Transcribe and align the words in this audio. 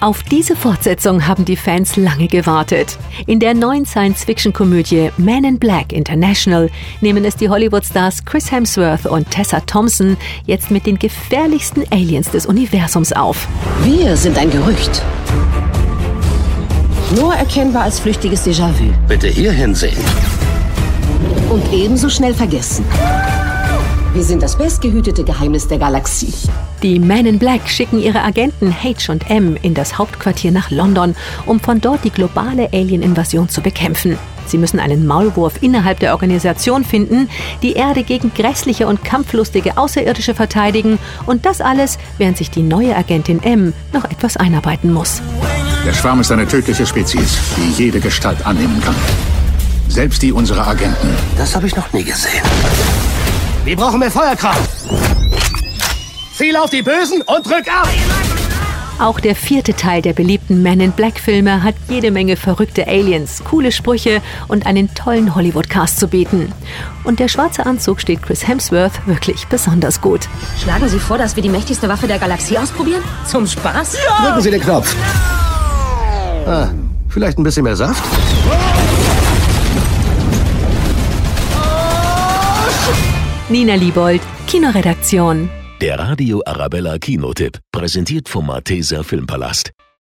Auf 0.00 0.22
diese 0.22 0.56
Fortsetzung 0.56 1.26
haben 1.26 1.44
die 1.44 1.56
Fans 1.56 1.96
lange 1.96 2.26
gewartet. 2.26 2.98
In 3.26 3.38
der 3.38 3.52
neuen 3.52 3.84
Science-Fiction-Komödie 3.84 5.10
Man 5.18 5.44
in 5.44 5.58
Black 5.58 5.92
International 5.92 6.70
nehmen 7.02 7.22
es 7.26 7.36
die 7.36 7.50
Hollywood-Stars 7.50 8.24
Chris 8.24 8.50
Hemsworth 8.50 9.04
und 9.04 9.30
Tessa 9.30 9.60
Thompson 9.60 10.16
jetzt 10.46 10.70
mit 10.70 10.86
den 10.86 10.98
gefährlichsten 10.98 11.84
Aliens 11.90 12.30
des 12.30 12.46
Universums 12.46 13.12
auf. 13.12 13.46
Wir 13.84 14.16
sind 14.16 14.38
ein 14.38 14.50
Gerücht. 14.50 15.02
Nur 17.16 17.34
erkennbar 17.34 17.82
als 17.82 18.00
flüchtiges 18.00 18.46
Déjà-vu. 18.46 18.94
Bitte 19.06 19.28
hier 19.28 19.52
hinsehen. 19.52 19.98
Und 21.50 21.70
ebenso 21.74 22.08
schnell 22.08 22.32
vergessen. 22.32 22.86
Wir 24.12 24.24
sind 24.24 24.42
das 24.42 24.56
bestgehütete 24.56 25.22
Geheimnis 25.22 25.68
der 25.68 25.78
Galaxie. 25.78 26.34
Die 26.82 26.98
Men 26.98 27.26
in 27.26 27.38
Black 27.38 27.68
schicken 27.68 28.00
ihre 28.00 28.24
Agenten 28.24 28.74
H 28.74 29.12
und 29.12 29.30
M 29.30 29.56
in 29.62 29.72
das 29.72 29.98
Hauptquartier 29.98 30.50
nach 30.50 30.72
London, 30.72 31.14
um 31.46 31.60
von 31.60 31.80
dort 31.80 32.02
die 32.02 32.10
globale 32.10 32.72
Alien-Invasion 32.72 33.48
zu 33.48 33.60
bekämpfen. 33.60 34.18
Sie 34.46 34.58
müssen 34.58 34.80
einen 34.80 35.06
Maulwurf 35.06 35.62
innerhalb 35.62 36.00
der 36.00 36.12
Organisation 36.12 36.84
finden, 36.84 37.28
die 37.62 37.74
Erde 37.74 38.02
gegen 38.02 38.34
grässliche 38.34 38.88
und 38.88 39.04
kampflustige 39.04 39.78
Außerirdische 39.78 40.34
verteidigen 40.34 40.98
und 41.26 41.46
das 41.46 41.60
alles, 41.60 41.96
während 42.18 42.36
sich 42.36 42.50
die 42.50 42.62
neue 42.62 42.96
Agentin 42.96 43.40
M 43.44 43.72
noch 43.92 44.04
etwas 44.06 44.36
einarbeiten 44.36 44.92
muss. 44.92 45.22
Der 45.86 45.92
Schwarm 45.92 46.20
ist 46.20 46.32
eine 46.32 46.48
tödliche 46.48 46.84
Spezies, 46.84 47.38
die 47.56 47.80
jede 47.80 48.00
Gestalt 48.00 48.44
annehmen 48.44 48.82
kann. 48.84 48.96
Selbst 49.88 50.20
die 50.22 50.32
unserer 50.32 50.66
Agenten. 50.66 51.14
Das 51.38 51.54
habe 51.54 51.68
ich 51.68 51.76
noch 51.76 51.92
nie 51.92 52.02
gesehen. 52.02 52.42
Wir 53.70 53.76
brauchen 53.76 54.00
mehr 54.00 54.10
Feuerkraft. 54.10 54.68
Ziel 56.34 56.56
auf 56.56 56.70
die 56.70 56.82
Bösen 56.82 57.22
und 57.22 57.46
drück 57.46 57.68
ab! 57.68 57.88
Auch 58.98 59.20
der 59.20 59.36
vierte 59.36 59.74
Teil 59.74 60.02
der 60.02 60.12
beliebten 60.12 60.60
Men 60.60 60.80
in 60.80 60.90
Black 60.90 61.20
Filme 61.20 61.62
hat 61.62 61.76
jede 61.88 62.10
Menge 62.10 62.36
verrückte 62.36 62.88
Aliens, 62.88 63.44
coole 63.44 63.70
Sprüche 63.70 64.22
und 64.48 64.66
einen 64.66 64.92
tollen 64.96 65.36
Hollywood-Cast 65.36 66.00
zu 66.00 66.08
bieten. 66.08 66.52
Und 67.04 67.20
der 67.20 67.28
schwarze 67.28 67.64
Anzug 67.64 68.00
steht 68.00 68.24
Chris 68.24 68.48
Hemsworth 68.48 69.06
wirklich 69.06 69.46
besonders 69.46 70.00
gut. 70.00 70.22
Schlagen 70.60 70.88
Sie 70.88 70.98
vor, 70.98 71.18
dass 71.18 71.36
wir 71.36 71.44
die 71.44 71.48
mächtigste 71.48 71.88
Waffe 71.88 72.08
der 72.08 72.18
Galaxie 72.18 72.58
ausprobieren? 72.58 73.04
Zum 73.24 73.46
Spaß? 73.46 73.98
Ja! 74.04 74.26
Drücken 74.26 74.40
Sie 74.40 74.50
den 74.50 74.62
Knopf. 74.62 74.96
Ah, 76.44 76.70
vielleicht 77.08 77.38
ein 77.38 77.44
bisschen 77.44 77.62
mehr 77.62 77.76
Saft? 77.76 78.02
Nina 83.50 83.74
Liebold, 83.74 84.20
Kinoredaktion. 84.46 85.50
Der 85.80 85.98
Radio 85.98 86.40
Arabella 86.46 86.98
Kinotipp, 86.98 87.58
präsentiert 87.72 88.28
vom 88.28 88.46
Malteser 88.46 89.02
Filmpalast. 89.02 89.72